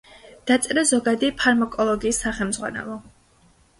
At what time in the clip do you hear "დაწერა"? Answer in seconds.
0.51-0.83